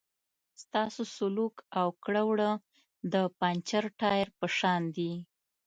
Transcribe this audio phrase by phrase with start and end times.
[0.63, 2.51] ستاسو سلوک او کړه وړه
[3.13, 5.13] د پنچر ټایر په شان دي.